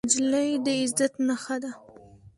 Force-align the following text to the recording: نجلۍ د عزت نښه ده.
نجلۍ 0.07 0.49
د 0.65 0.67
عزت 0.81 1.13
نښه 1.27 1.55
ده. 1.63 1.71